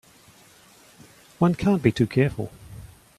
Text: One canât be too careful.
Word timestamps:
One 1.37 1.53
canât 1.53 1.83
be 1.83 1.91
too 1.91 2.07
careful. 2.07 2.51